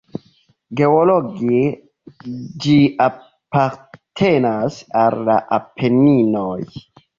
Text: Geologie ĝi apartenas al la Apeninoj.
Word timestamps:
Geologie 0.77 2.31
ĝi 2.65 2.79
apartenas 3.09 4.83
al 5.05 5.21
la 5.31 5.39
Apeninoj. 5.61 6.61